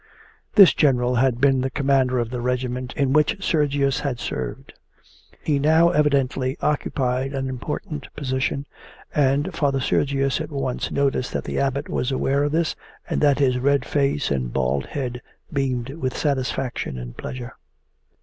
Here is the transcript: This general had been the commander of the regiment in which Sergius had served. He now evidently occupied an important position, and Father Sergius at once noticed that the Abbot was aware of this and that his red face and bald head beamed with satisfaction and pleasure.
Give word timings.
This 0.55 0.73
general 0.73 1.13
had 1.17 1.39
been 1.39 1.61
the 1.61 1.69
commander 1.69 2.17
of 2.17 2.31
the 2.31 2.41
regiment 2.41 2.91
in 2.97 3.13
which 3.13 3.37
Sergius 3.45 3.99
had 3.99 4.19
served. 4.19 4.73
He 5.43 5.59
now 5.59 5.89
evidently 5.91 6.57
occupied 6.59 7.33
an 7.35 7.47
important 7.47 8.07
position, 8.15 8.65
and 9.13 9.53
Father 9.55 9.79
Sergius 9.79 10.41
at 10.41 10.49
once 10.51 10.89
noticed 10.89 11.33
that 11.33 11.43
the 11.43 11.59
Abbot 11.59 11.87
was 11.87 12.11
aware 12.11 12.45
of 12.45 12.51
this 12.51 12.75
and 13.07 13.21
that 13.21 13.37
his 13.37 13.59
red 13.59 13.85
face 13.85 14.31
and 14.31 14.51
bald 14.51 14.87
head 14.87 15.21
beamed 15.53 15.91
with 15.91 16.17
satisfaction 16.17 16.97
and 16.97 17.15
pleasure. 17.15 17.53